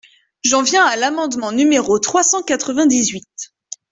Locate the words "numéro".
1.51-1.99